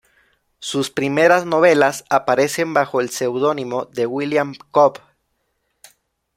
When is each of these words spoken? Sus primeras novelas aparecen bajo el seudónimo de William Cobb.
Sus 0.57 0.89
primeras 0.89 1.45
novelas 1.45 2.05
aparecen 2.09 2.73
bajo 2.73 3.01
el 3.01 3.11
seudónimo 3.11 3.85
de 3.85 4.07
William 4.07 4.55
Cobb. 4.71 4.99